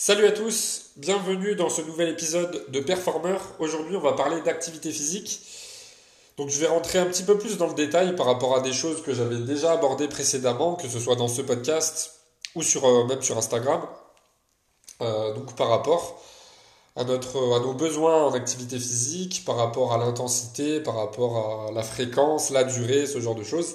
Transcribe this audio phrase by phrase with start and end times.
[0.00, 3.36] Salut à tous, bienvenue dans ce nouvel épisode de Performer.
[3.58, 5.40] Aujourd'hui, on va parler d'activité physique.
[6.36, 8.72] Donc, je vais rentrer un petit peu plus dans le détail par rapport à des
[8.72, 12.12] choses que j'avais déjà abordées précédemment, que ce soit dans ce podcast
[12.54, 13.88] ou euh, même sur Instagram.
[15.00, 16.22] Euh, donc, par rapport
[17.02, 21.82] notre, à nos besoins en activité physique, par rapport à l'intensité, par rapport à la
[21.82, 23.74] fréquence, la durée, ce genre de choses.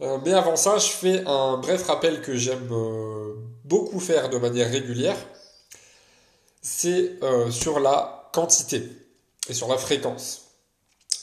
[0.00, 3.34] Euh, mais avant ça, je fais un bref rappel que j'aime euh,
[3.64, 5.16] beaucoup faire de manière régulière.
[6.62, 8.82] C'est euh, sur la quantité
[9.48, 10.42] et sur la fréquence.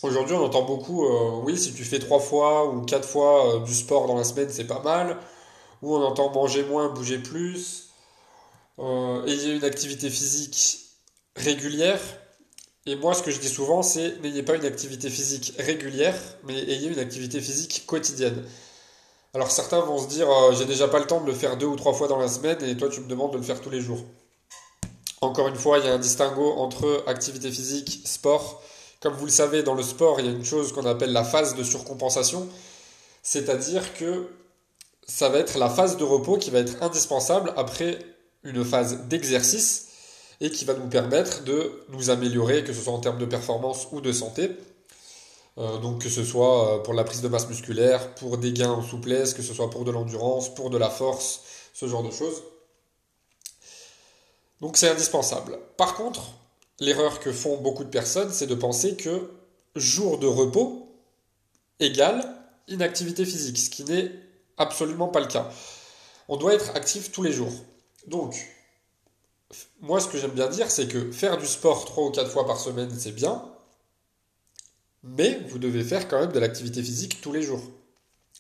[0.03, 1.05] Aujourd'hui, on entend beaucoup,
[1.43, 4.65] oui, si tu fais trois fois ou quatre fois du sport dans la semaine, c'est
[4.65, 5.19] pas mal.
[5.83, 7.91] Ou on entend manger moins, bouger plus.
[8.79, 10.79] ayez une activité physique
[11.35, 11.99] régulière.
[12.87, 16.57] Et moi, ce que je dis souvent, c'est n'ayez pas une activité physique régulière, mais
[16.57, 18.43] ayez une activité physique quotidienne.
[19.33, 21.67] Alors certains vont se dire euh, j'ai déjà pas le temps de le faire deux
[21.67, 23.69] ou trois fois dans la semaine et toi tu me demandes de le faire tous
[23.69, 24.03] les jours.
[25.21, 28.63] Encore une fois, il y a un distinguo entre activité physique, sport.
[28.99, 31.23] Comme vous le savez, dans le sport, il y a une chose qu'on appelle la
[31.23, 32.47] phase de surcompensation,
[33.21, 34.27] c'est-à-dire que
[35.07, 37.99] ça va être la phase de repos qui va être indispensable après
[38.43, 39.90] une phase d'exercice
[40.41, 43.87] et qui va nous permettre de nous améliorer, que ce soit en termes de performance
[43.91, 44.51] ou de santé.
[45.57, 48.71] Euh, donc que ce soit euh, pour la prise de masse musculaire, pour des gains
[48.71, 51.41] en souplesse, que ce soit pour de l'endurance, pour de la force,
[51.73, 52.41] ce genre de choses.
[54.61, 55.59] Donc c'est indispensable.
[55.77, 56.31] Par contre,
[56.79, 59.29] l'erreur que font beaucoup de personnes, c'est de penser que
[59.75, 60.87] jour de repos
[61.79, 64.11] égale inactivité physique, ce qui n'est
[64.57, 65.49] absolument pas le cas.
[66.27, 67.51] On doit être actif tous les jours.
[68.07, 68.35] Donc,
[69.81, 72.45] moi ce que j'aime bien dire, c'est que faire du sport 3 ou 4 fois
[72.45, 73.43] par semaine, c'est bien,
[75.03, 77.61] mais vous devez faire quand même de l'activité physique tous les jours.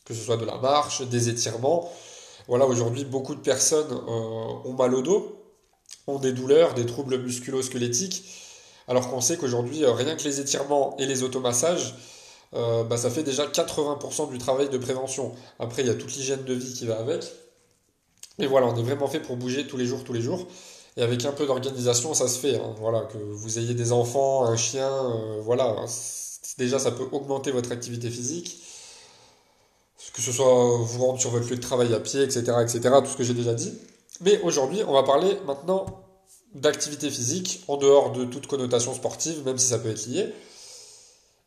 [0.05, 1.91] Que ce soit de la marche, des étirements.
[2.47, 5.43] Voilà, aujourd'hui, beaucoup de personnes euh, ont mal au dos,
[6.07, 8.23] ont des douleurs, des troubles musculo-squelettiques,
[8.87, 11.95] alors qu'on sait qu'aujourd'hui, euh, rien que les étirements et les automassages,
[12.53, 15.33] euh, bah, ça fait déjà 80% du travail de prévention.
[15.59, 17.23] Après, il y a toute l'hygiène de vie qui va avec.
[18.39, 20.47] Mais voilà, on est vraiment fait pour bouger tous les jours, tous les jours.
[20.97, 22.55] Et avec un peu d'organisation, ça se fait.
[22.55, 22.75] Hein.
[22.79, 24.91] Voilà, que vous ayez des enfants, un chien,
[25.41, 25.85] voilà,
[26.57, 28.61] Déjà, ça peut augmenter votre activité physique.
[30.13, 33.11] Que ce soit vous rendre sur votre lieu de travail à pied, etc., etc., tout
[33.11, 33.73] ce que j'ai déjà dit.
[34.19, 35.85] Mais aujourd'hui, on va parler maintenant
[36.53, 40.33] d'activité physique, en dehors de toute connotation sportive, même si ça peut être lié.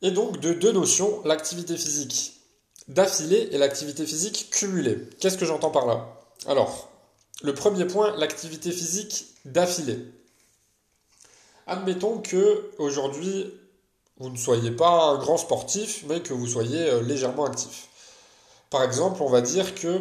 [0.01, 2.41] Et donc de deux notions, l'activité physique
[2.89, 4.99] d'affilée et l'activité physique cumulée.
[5.21, 6.21] Qu'est-ce que j'entends par là?
[6.47, 6.89] Alors,
[7.45, 9.99] le premier point, l'activité physique d'affilée.
[11.67, 13.53] Admettons que aujourd'hui
[14.17, 17.89] vous ne soyez pas un grand sportif, mais que vous soyez euh, légèrement actif.
[18.71, 20.01] Par exemple, on va dire que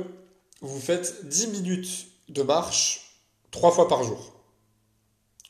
[0.62, 3.18] vous faites 10 minutes de marche
[3.52, 4.32] 3 fois par jour.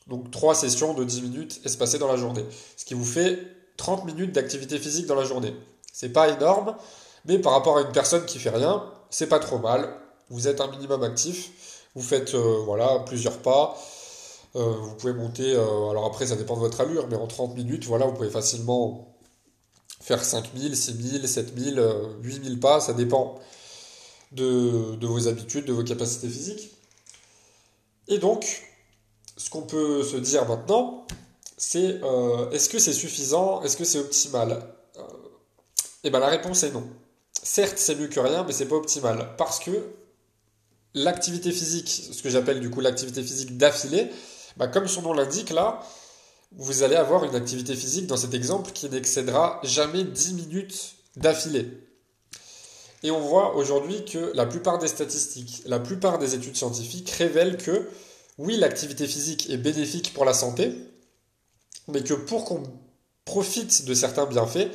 [0.08, 2.44] Donc 3 sessions de 10 minutes espacées dans la journée.
[2.76, 3.38] Ce qui vous fait
[3.76, 5.54] 30 minutes d'activité physique dans la journée.
[5.92, 6.74] C'est pas énorme,
[7.24, 9.96] mais par rapport à une personne qui fait rien, c'est pas trop mal.
[10.28, 11.52] Vous êtes un minimum actif,
[11.94, 13.78] vous faites euh, voilà, plusieurs pas,
[14.56, 17.54] euh, vous pouvez monter, euh, alors après ça dépend de votre allure, mais en 30
[17.54, 19.14] minutes, voilà, vous pouvez facilement
[20.00, 21.82] faire 5000, 6000, 7000,
[22.22, 23.38] 8000 pas, ça dépend
[24.32, 26.72] de, vos habitudes, de vos capacités physiques.
[28.08, 28.64] Et donc,
[29.36, 31.06] ce qu'on peut se dire maintenant,
[31.56, 32.00] c'est
[32.52, 34.62] est-ce que c'est suffisant, est-ce que c'est optimal?
[36.02, 36.86] Eh bien la réponse est non.
[37.42, 39.70] Certes, c'est mieux que rien, mais c'est pas optimal parce que
[40.94, 44.10] l'activité physique, ce que j'appelle du coup l'activité physique d'affilée,
[44.56, 45.80] bah, comme son nom l'indique là,
[46.52, 51.68] vous allez avoir une activité physique dans cet exemple qui n'excédera jamais 10 minutes d'affilée.
[53.02, 57.56] Et on voit aujourd'hui que la plupart des statistiques, la plupart des études scientifiques révèlent
[57.56, 57.88] que
[58.38, 60.72] oui, l'activité physique est bénéfique pour la santé,
[61.88, 62.62] mais que pour qu'on
[63.24, 64.68] profite de certains bienfaits,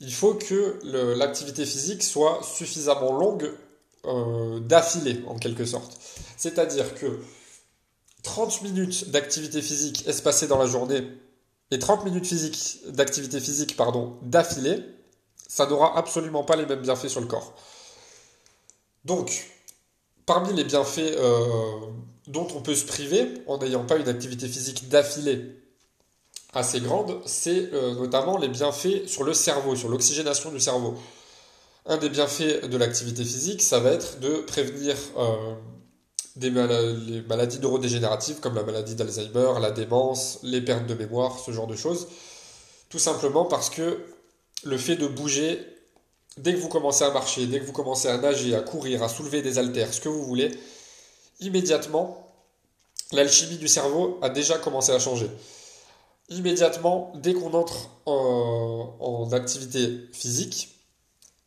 [0.00, 0.80] il faut que
[1.16, 3.52] l'activité physique soit suffisamment longue
[4.06, 5.98] euh, d'affilée, en quelque sorte.
[6.36, 7.20] C'est-à-dire que
[8.22, 11.02] 30 minutes d'activité physique espacée dans la journée
[11.70, 14.82] et 30 minutes d'activité physique pardon, d'affilée,
[15.48, 17.54] ça n'aura absolument pas les mêmes bienfaits sur le corps.
[19.04, 19.50] Donc,
[20.26, 21.72] parmi les bienfaits euh,
[22.26, 25.56] dont on peut se priver en n'ayant pas une activité physique d'affilée
[26.52, 30.96] assez grande, c'est euh, notamment les bienfaits sur le cerveau, sur l'oxygénation du cerveau.
[31.84, 35.54] Un des bienfaits de l'activité physique, ça va être de prévenir euh,
[36.36, 41.50] des les maladies neurodégénératives comme la maladie d'Alzheimer, la démence, les pertes de mémoire, ce
[41.50, 42.06] genre de choses.
[42.88, 43.98] Tout simplement parce que
[44.62, 45.58] le fait de bouger,
[46.36, 49.08] dès que vous commencez à marcher, dès que vous commencez à nager, à courir, à
[49.08, 50.52] soulever des haltères, ce que vous voulez,
[51.40, 52.28] immédiatement,
[53.10, 55.28] l'alchimie du cerveau a déjà commencé à changer.
[56.28, 60.68] Immédiatement, dès qu'on entre en, en activité physique,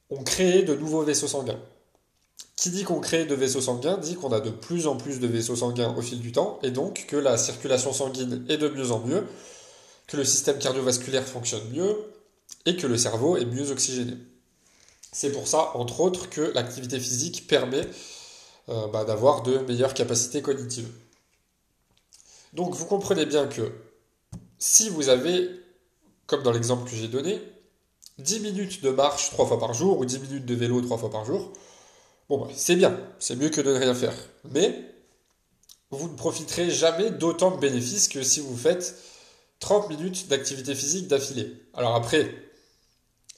[0.10, 1.60] on crée de nouveaux vaisseaux sanguins.
[2.56, 5.28] Qui dit qu'on crée de vaisseaux sanguins dit qu'on a de plus en plus de
[5.28, 8.92] vaisseaux sanguins au fil du temps et donc que la circulation sanguine est de mieux
[8.92, 9.28] en mieux,
[10.08, 11.98] que le système cardiovasculaire fonctionne mieux
[12.66, 14.14] et que le cerveau est mieux oxygéné.
[15.12, 17.88] C'est pour ça, entre autres, que l'activité physique permet
[18.70, 20.90] euh, bah, d'avoir de meilleures capacités cognitives.
[22.54, 23.72] Donc vous comprenez bien que
[24.60, 25.50] si vous avez,
[26.26, 27.42] comme dans l'exemple que j'ai donné,
[28.20, 31.10] 10 minutes de marche trois fois par jour ou 10 minutes de vélo trois fois
[31.10, 31.52] par jour,
[32.30, 34.16] bon, bah, c'est bien, c'est mieux que de ne rien faire.
[34.52, 34.96] Mais
[35.92, 38.96] vous ne profiterez jamais d'autant de bénéfices que si vous faites
[39.60, 41.52] 30 minutes d'activité physique d'affilée.
[41.74, 42.34] Alors après,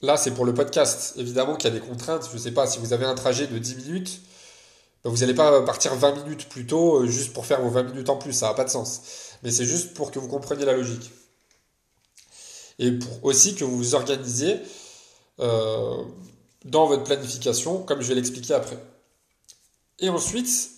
[0.02, 1.14] là c'est pour le podcast.
[1.16, 2.28] Évidemment qu'il y a des contraintes.
[2.30, 4.20] Je ne sais pas, si vous avez un trajet de 10 minutes,
[5.04, 7.84] bah, vous n'allez pas partir 20 minutes plus tôt euh, juste pour faire vos 20
[7.84, 8.32] minutes en plus.
[8.32, 9.02] Ça n'a pas de sens.
[9.42, 11.10] Mais c'est juste pour que vous compreniez la logique.
[12.78, 14.60] Et pour aussi que vous vous organisez
[15.40, 16.02] euh,
[16.64, 18.78] dans votre planification, comme je vais l'expliquer après.
[20.00, 20.70] Et ensuite,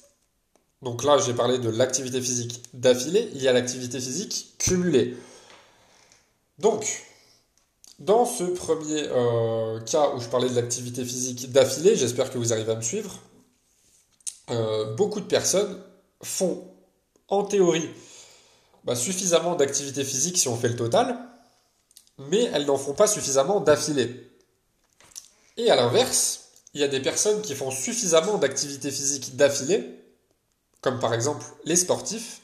[0.82, 5.16] donc là j'ai parlé de l'activité physique d'affilée, il y a l'activité physique cumulée.
[6.58, 7.04] Donc,
[7.98, 12.52] dans ce premier euh, cas où je parlais de l'activité physique d'affilée, j'espère que vous
[12.52, 13.18] arrivez à me suivre,
[14.50, 15.82] euh, beaucoup de personnes
[16.22, 16.64] font
[17.28, 17.88] en théorie
[18.84, 21.18] bah, suffisamment d'activité physique si on fait le total,
[22.28, 24.30] mais elles n'en font pas suffisamment d'affilée.
[25.56, 29.84] Et à l'inverse, il y a des personnes qui font suffisamment d'activité physique d'affilée,
[30.80, 32.40] comme par exemple les sportifs,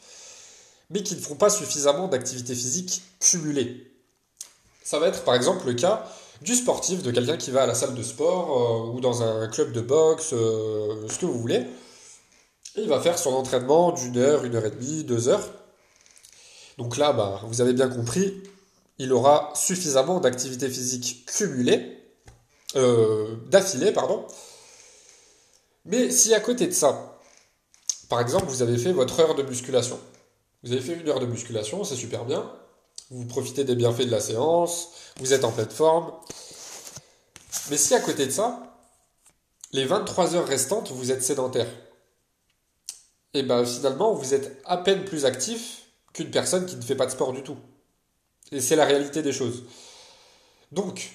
[0.91, 3.93] mais qui ne font pas suffisamment d'activité physique cumulée.
[4.83, 6.09] Ça va être par exemple le cas
[6.43, 9.49] du sportif, de quelqu'un qui va à la salle de sport euh, ou dans un
[9.49, 11.67] club de boxe, euh, ce que vous voulez.
[12.77, 15.49] Et il va faire son entraînement d'une heure, une heure et demie, deux heures.
[16.77, 18.35] Donc là, bah, vous avez bien compris,
[18.99, 21.99] il aura suffisamment d'activité physique cumulée,
[22.77, 24.27] euh, d'affilée, pardon.
[25.85, 27.21] Mais si à côté de ça,
[28.09, 29.99] par exemple, vous avez fait votre heure de musculation,
[30.63, 32.51] vous avez fait une heure de musculation, c'est super bien,
[33.11, 36.13] vous profitez des bienfaits de la séance, vous êtes en pleine forme.
[37.71, 38.79] Mais si à côté de ça,
[39.73, 41.69] les 23 heures restantes, vous êtes sédentaire,
[43.35, 45.83] et bien finalement, vous êtes à peine plus actif
[46.13, 47.59] qu'une personne qui ne fait pas de sport du tout.
[48.53, 49.65] Et c'est la réalité des choses.
[50.73, 51.11] Donc,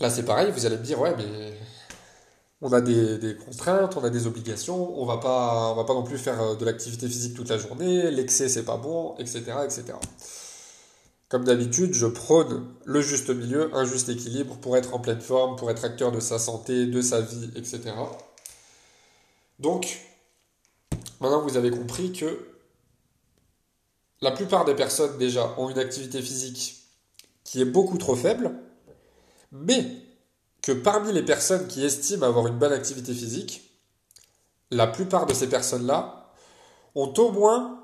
[0.00, 1.54] là c'est pareil, vous allez me dire, ouais, mais
[2.60, 6.02] on a des, contraintes, on a des obligations, on va pas, on va pas non
[6.02, 9.84] plus faire de l'activité physique toute la journée, l'excès c'est pas bon, etc., etc.
[11.28, 15.56] Comme d'habitude, je prône le juste milieu, un juste équilibre pour être en pleine forme,
[15.56, 17.92] pour être acteur de sa santé, de sa vie, etc.
[19.58, 20.00] Donc,
[21.20, 22.47] maintenant vous avez compris que
[24.20, 26.76] la plupart des personnes déjà ont une activité physique
[27.44, 28.52] qui est beaucoup trop faible,
[29.52, 29.84] mais
[30.62, 33.62] que parmi les personnes qui estiment avoir une bonne activité physique,
[34.70, 36.32] la plupart de ces personnes-là
[36.94, 37.82] ont au moins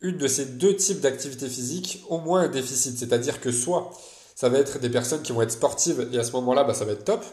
[0.00, 2.98] une de ces deux types d'activité physique au moins un déficit.
[2.98, 3.92] C'est-à-dire que soit
[4.34, 6.84] ça va être des personnes qui vont être sportives et à ce moment-là, bah, ça
[6.84, 7.24] va être top.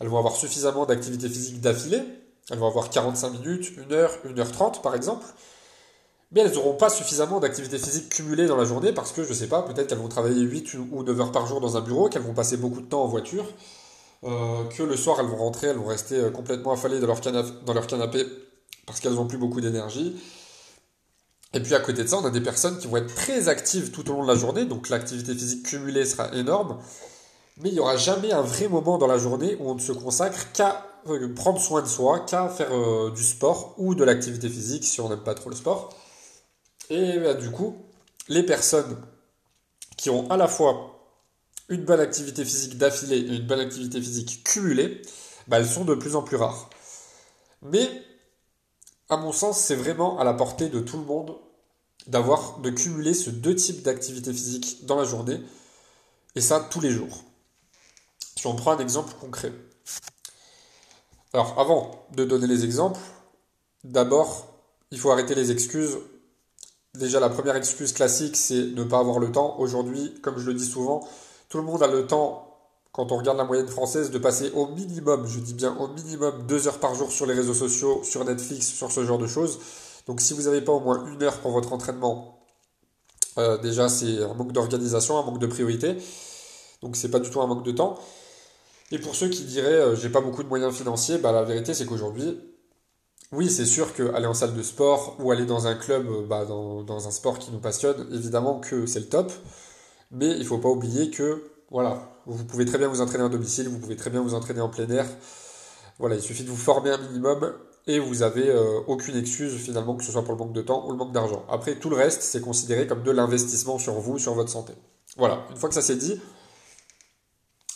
[0.00, 2.02] Elles vont avoir suffisamment d'activité physique d'affilée.
[2.50, 5.26] Elles vont avoir 45 minutes, 1 heure, 1 heure 30 par exemple.
[6.32, 9.48] Mais elles n'auront pas suffisamment d'activité physique cumulée dans la journée parce que, je sais
[9.48, 12.22] pas, peut-être qu'elles vont travailler 8 ou 9 heures par jour dans un bureau, qu'elles
[12.22, 13.44] vont passer beaucoup de temps en voiture,
[14.24, 17.86] euh, que le soir elles vont rentrer, elles vont rester euh, complètement affalées dans leur,
[17.88, 18.24] canapé
[18.86, 20.16] parce qu'elles n'ont plus beaucoup d'énergie
[21.54, 23.90] et puis à côté de ça, on a des personnes qui vont être très actives
[23.90, 26.78] tout au long de la journée, donc l'activité physique cumulée sera énorme,
[27.60, 29.90] mais il n'y aura jamais un vrai moment dans la journée où on ne se
[29.90, 32.70] consacre qu'à euh, prendre soin de soi, qu'à faire
[33.10, 35.90] du sport ou de l'activité physique si on n'aime pas trop le sport.
[36.92, 37.78] Et bah, du coup,
[38.28, 39.02] les personnes
[39.96, 41.08] qui ont à la fois
[41.70, 45.00] une bonne activité physique d'affilée et une bonne activité physique cumulée,
[45.48, 46.68] bah, elles sont de plus en plus rares.
[47.62, 47.88] Mais
[49.08, 51.34] à mon sens, c'est vraiment à la portée de tout le monde
[52.08, 55.40] d'avoir, de cumuler ce deux types d'activités physiques dans la journée,
[56.34, 57.24] et ça tous les jours.
[58.36, 59.54] Si on prend un exemple concret.
[61.32, 63.00] Alors, avant de donner les exemples,
[63.82, 64.52] d'abord,
[64.90, 65.96] il faut arrêter les excuses.
[66.98, 69.58] Déjà, la première excuse classique, c'est ne pas avoir le temps.
[69.58, 71.06] Aujourd'hui, comme je le dis souvent,
[71.48, 72.52] tout le monde a le temps
[72.92, 76.46] quand on regarde la moyenne française, de passer au minimum, je dis bien au minimum,
[76.46, 79.58] deux heures par jour sur les réseaux sociaux, sur Netflix, sur ce genre de choses.
[80.06, 82.38] Donc si vous n'avez pas au moins une heure pour votre entraînement,
[83.38, 85.96] euh, déjà c'est un manque d'organisation, un manque de priorité.
[86.82, 87.98] Donc c'est pas du tout un manque de temps.
[88.90, 91.72] Et pour ceux qui diraient euh, j'ai pas beaucoup de moyens financiers, bah, la vérité
[91.72, 92.38] c'est qu'aujourd'hui,
[93.32, 96.44] oui, c'est sûr qu'aller en salle de sport ou aller dans un club, euh, bah,
[96.44, 99.32] dans, un sport qui nous passionne, évidemment que c'est le top.
[100.10, 103.30] Mais il ne faut pas oublier que, voilà, vous pouvez très bien vous entraîner à
[103.30, 105.06] domicile, vous pouvez très bien vous entraîner en plein air.
[105.98, 107.54] Voilà, il suffit de vous former un minimum
[107.86, 110.86] et vous avez euh, aucune excuse finalement, que ce soit pour le manque de temps
[110.86, 111.44] ou le manque d'argent.
[111.48, 114.74] Après, tout le reste, c'est considéré comme de l'investissement sur vous, sur votre santé.
[115.16, 116.20] Voilà, une fois que ça c'est dit,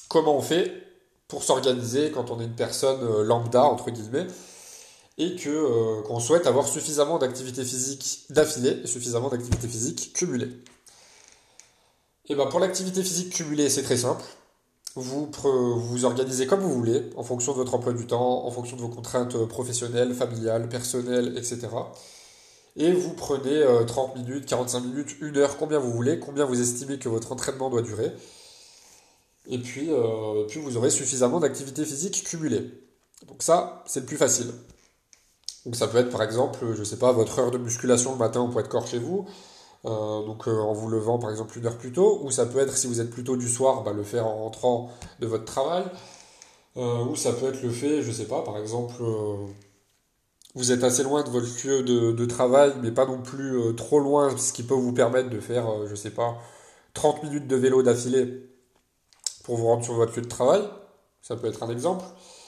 [0.09, 0.71] comment on fait
[1.29, 4.27] pour s'organiser quand on est une personne euh, lambda, entre guillemets,
[5.19, 10.51] et que euh, qu'on souhaite avoir suffisamment d'activité physique d'affilée et suffisamment d'activité physique cumulée.
[12.29, 14.25] Et ben pour l'activité physique cumulée, c'est très simple.
[14.95, 18.77] Vous vous organisez comme vous voulez, en fonction de votre emploi du temps, en fonction
[18.77, 21.69] de vos contraintes professionnelles, familiales, personnelles, etc.
[22.77, 26.61] Et vous prenez 30 euh, minutes, 45 minutes, 1 heure, combien vous voulez, combien vous
[26.61, 28.13] estimez que votre entraînement doit durer.
[29.49, 32.71] Et puis, euh, puis vous aurez suffisamment d'activité physique cumulée.
[33.29, 34.53] Donc ça, c'est le plus facile.
[35.67, 38.41] Donc ça peut être par exemple, je sais pas, votre heure de musculation le matin
[38.41, 39.27] au poids de corps chez vous,
[39.85, 42.61] euh, donc euh, en vous levant par exemple une heure plus tôt, ou ça peut
[42.61, 45.85] être si vous êtes plutôt du soir, bah, le faire en rentrant de votre travail,
[46.77, 49.03] euh, ou ça peut être le fait, je sais pas, par exemple,
[50.55, 53.99] vous êtes assez loin de votre lieu de, de travail, mais pas non plus trop
[53.99, 56.39] loin, ce qui peut vous permettre de faire, je sais pas,
[56.95, 58.49] 30 minutes de vélo d'affilée
[59.43, 60.63] pour vous rendre sur votre lieu de travail,
[61.23, 62.05] ça peut être un exemple.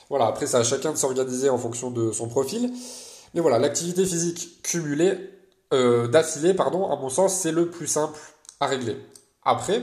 [0.08, 2.72] Voilà, après c'est à chacun de s'organiser en fonction de son profil.
[3.34, 5.18] Mais voilà, l'activité physique cumulée,
[5.72, 8.18] euh, d'affilée, pardon, à mon sens, c'est le plus simple
[8.60, 8.96] à régler.
[9.44, 9.82] Après,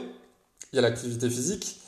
[0.72, 1.82] il y a l'activité physique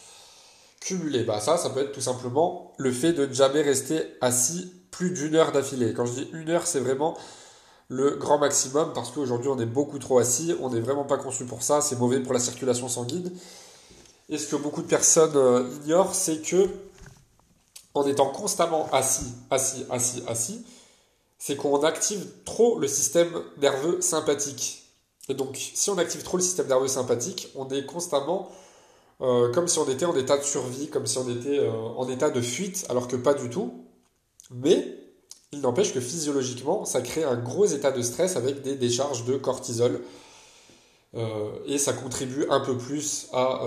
[0.79, 1.23] cumulée.
[1.23, 5.11] Bah ça, ça peut être tout simplement le fait de ne jamais rester assis plus
[5.11, 5.93] d'une heure d'affilée.
[5.93, 7.17] Quand je dis une heure, c'est vraiment
[7.89, 11.45] le grand maximum parce qu'aujourd'hui on est beaucoup trop assis, on n'est vraiment pas conçu
[11.45, 13.31] pour ça, c'est mauvais pour la circulation sanguine.
[14.29, 16.69] Et ce que beaucoup de personnes euh, ignorent, c'est que
[17.93, 20.65] en étant constamment assis, assis, assis, assis,
[21.37, 24.83] c'est qu'on active trop le système nerveux sympathique.
[25.29, 28.49] Et donc, si on active trop le système nerveux sympathique, on est constamment
[29.21, 32.07] euh, comme si on était en état de survie, comme si on était euh, en
[32.07, 33.83] état de fuite, alors que pas du tout.
[34.51, 34.95] Mais
[35.51, 39.37] il n'empêche que physiologiquement, ça crée un gros état de stress avec des décharges de
[39.37, 40.01] cortisol.
[41.15, 43.61] Euh, et ça contribue un peu plus à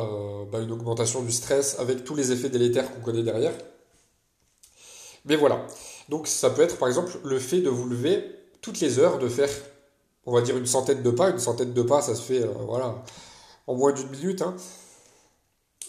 [0.52, 3.54] bah, une augmentation du stress avec tous les effets délétères qu'on connaît derrière.
[5.24, 5.66] Mais voilà.
[6.11, 8.25] Donc ça peut être par exemple le fait de vous lever
[8.61, 9.49] toutes les heures, de faire,
[10.26, 11.31] on va dire, une centaine de pas.
[11.31, 13.02] Une centaine de pas, ça se fait euh, voilà,
[13.69, 14.43] en moins d'une minute.
[14.43, 14.57] Hein.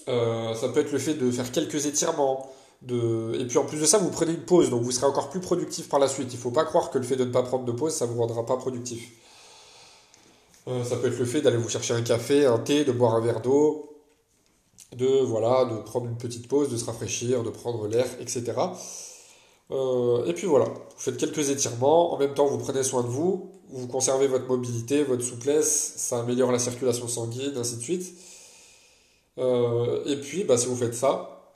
[0.08, 2.50] Euh, ça peut être le fait de faire quelques étirements.
[2.84, 3.36] De...
[3.40, 5.40] Et puis en plus de ça, vous prenez une pause, donc vous serez encore plus
[5.40, 6.32] productif par la suite.
[6.32, 8.06] Il ne faut pas croire que le fait de ne pas prendre de pause, ça
[8.06, 9.12] ne vous rendra pas productif.
[10.68, 13.16] Euh, ça peut être le fait d'aller vous chercher un café, un thé, de boire
[13.16, 13.98] un verre d'eau,
[14.96, 18.54] de voilà, de prendre une petite pause, de se rafraîchir, de prendre l'air, etc.
[19.72, 23.08] Euh, et puis voilà, vous faites quelques étirements, en même temps vous prenez soin de
[23.08, 28.14] vous, vous conservez votre mobilité, votre souplesse, ça améliore la circulation sanguine, ainsi de suite.
[29.38, 31.56] Euh, et puis bah, si vous faites ça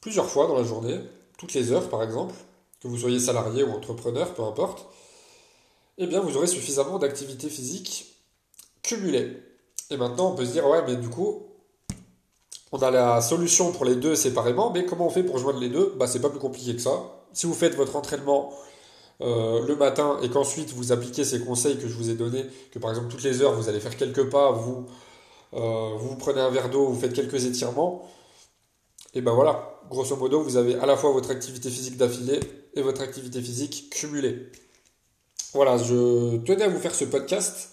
[0.00, 1.00] plusieurs fois dans la journée,
[1.38, 2.34] toutes les heures par exemple,
[2.80, 4.86] que vous soyez salarié ou entrepreneur, peu importe,
[5.98, 8.14] eh bien vous aurez suffisamment d'activité physique
[8.82, 9.42] cumulée.
[9.90, 11.45] Et maintenant on peut se dire ouais mais du coup
[12.72, 15.68] on a la solution pour les deux séparément, mais comment on fait pour joindre les
[15.68, 18.52] deux Bah c'est pas plus compliqué que ça si vous faites votre entraînement
[19.20, 22.78] euh, le matin et qu'ensuite vous appliquez ces conseils que je vous ai donnés, que
[22.78, 24.86] par exemple toutes les heures vous allez faire quelques pas, vous,
[25.54, 28.08] euh, vous prenez un verre d'eau, vous faites quelques étirements,
[29.14, 32.40] et ben voilà, grosso modo, vous avez à la fois votre activité physique d'affilée
[32.74, 34.50] et votre activité physique cumulée.
[35.52, 37.70] Voilà, je tenais à vous faire ce podcast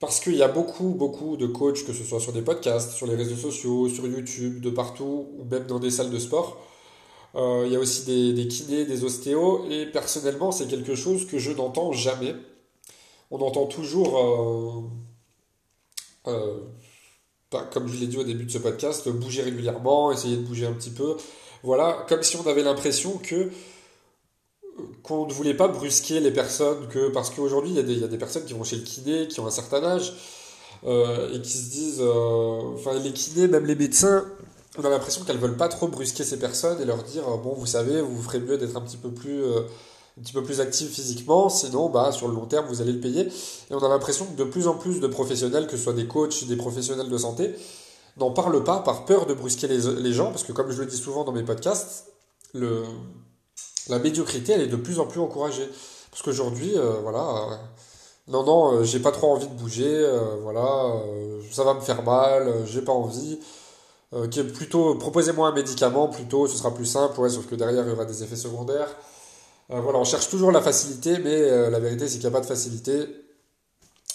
[0.00, 3.06] parce qu'il y a beaucoup, beaucoup de coachs, que ce soit sur des podcasts, sur
[3.06, 6.58] les réseaux sociaux, sur YouTube, de partout, ou même dans des salles de sport,
[7.34, 11.26] euh, il y a aussi des, des, kinés, des ostéos, et personnellement, c'est quelque chose
[11.26, 12.34] que je n'entends jamais.
[13.30, 14.88] On entend toujours,
[16.26, 16.60] euh, euh,
[17.50, 20.66] bah, comme je l'ai dit au début de ce podcast, bouger régulièrement, essayer de bouger
[20.66, 21.16] un petit peu.
[21.64, 23.50] Voilà, comme si on avait l'impression que
[25.02, 28.00] qu'on ne voulait pas brusquer les personnes, que parce qu'aujourd'hui, il y, a des, il
[28.00, 30.14] y a des personnes qui vont chez le kiné, qui ont un certain âge,
[30.86, 34.24] et qui se disent, enfin les kinés, même les médecins,
[34.78, 37.54] on a l'impression qu'elles veulent pas trop brusquer ces personnes et leur dire euh, bon
[37.54, 39.60] vous savez vous ferez mieux d'être un petit peu plus euh,
[40.18, 43.00] un petit peu plus actif physiquement sinon bah sur le long terme vous allez le
[43.00, 43.26] payer.
[43.26, 46.06] Et on a l'impression que de plus en plus de professionnels que ce soit des
[46.06, 47.54] coachs des professionnels de santé
[48.18, 50.86] n'en parlent pas par peur de brusquer les, les, gens parce que comme je le
[50.86, 52.12] dis souvent dans mes podcasts
[52.52, 52.82] le
[53.88, 55.68] la médiocrité elle est de plus en plus encouragée
[56.10, 57.60] parce qu'aujourd'hui euh, voilà
[58.28, 60.06] non non j'ai pas trop envie de bouger
[60.42, 61.02] voilà
[61.50, 63.38] ça va me faire mal j'ai pas envie
[64.14, 67.90] euh, plutôt proposez-moi un médicament plutôt ce sera plus simple ouais, sauf que derrière il
[67.90, 68.88] y aura des effets secondaires
[69.70, 72.38] Euh, voilà, on cherche toujours la facilité, mais euh, la vérité c'est qu'il n'y a
[72.38, 73.06] pas de facilité.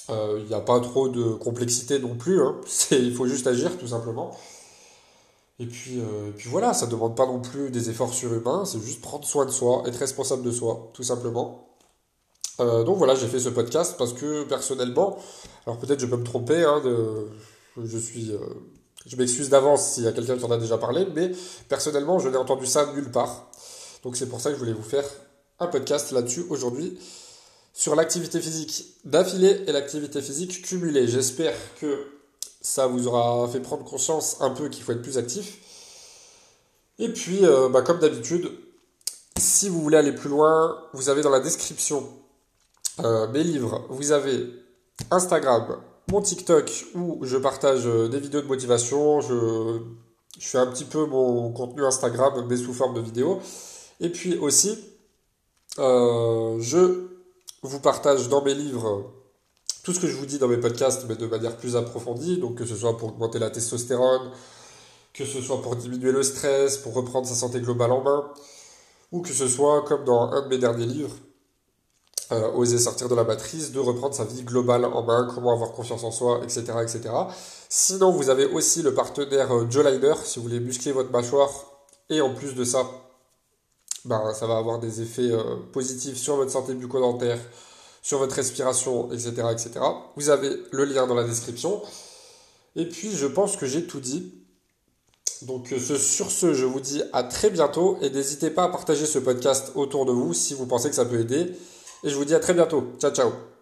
[0.09, 2.41] Euh, il n'y a pas trop de complexité non plus.
[2.41, 2.55] Hein.
[2.91, 4.35] il faut juste agir tout simplement.
[5.63, 6.01] Et puis,
[6.35, 9.45] puis voilà, ça ne demande pas non plus des efforts surhumains, c'est juste prendre soin
[9.45, 11.69] de soi, être responsable de soi, tout simplement.
[12.59, 15.17] donc voilà, j'ai fait ce podcast parce que personnellement,
[15.65, 16.81] alors peut-être je peux me tromper, hein,
[17.81, 18.33] je suis,
[19.05, 21.31] je m'excuse d'avance s'il y a quelqu'un qui en a déjà parlé, mais
[21.69, 23.49] personnellement, je n'ai entendu ça nulle part.
[24.03, 25.05] Donc c'est pour ça que je voulais vous faire
[25.59, 26.99] un podcast là-dessus aujourd'hui
[27.73, 31.07] sur l'activité physique d'affilée et l'activité physique cumulée.
[31.07, 32.12] J'espère que
[32.63, 35.59] ça vous aura fait prendre conscience un peu qu'il faut être plus actif.
[36.97, 38.51] Et puis, euh, bah, comme d'habitude,
[39.37, 42.07] si vous voulez aller plus loin, vous avez dans la description
[43.03, 44.47] euh, mes livres, vous avez
[45.11, 45.79] Instagram,
[46.09, 49.79] mon TikTok où je partage euh, des vidéos de motivation, je,
[50.39, 53.39] fais un petit peu mon contenu Instagram mais sous forme de vidéo.
[53.99, 54.77] Et puis aussi,
[55.77, 57.07] je
[57.61, 59.11] vous partage dans mes livres
[59.83, 62.55] tout ce que je vous dis dans mes podcasts, mais de manière plus approfondie, donc
[62.55, 64.31] que ce soit pour augmenter la testostérone,
[65.13, 68.31] que ce soit pour diminuer le stress, pour reprendre sa santé globale en main,
[69.11, 71.15] ou que ce soit, comme dans un de mes derniers livres,
[72.31, 75.73] euh, Oser sortir de la matrice, de reprendre sa vie globale en main, comment avoir
[75.73, 76.63] confiance en soi, etc.
[76.81, 77.13] etc.
[77.67, 81.51] Sinon, vous avez aussi le partenaire euh, Joe Liner, si vous voulez muscler votre mâchoire,
[82.09, 82.89] et en plus de ça,
[84.05, 87.39] ben, ça va avoir des effets euh, positifs sur votre santé bucco-dentaire,
[88.03, 89.71] sur votre respiration, etc., etc.
[90.15, 91.81] Vous avez le lien dans la description.
[92.75, 94.33] Et puis, je pense que j'ai tout dit.
[95.43, 99.05] Donc, euh, sur ce, je vous dis à très bientôt et n'hésitez pas à partager
[99.05, 101.51] ce podcast autour de vous si vous pensez que ça peut aider.
[102.03, 102.91] Et je vous dis à très bientôt.
[102.99, 103.52] Ciao, ciao.